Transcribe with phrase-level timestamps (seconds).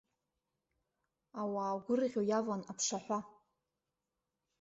[1.41, 3.19] Ауаа гәырӷьо иаван аԥшаҳәа.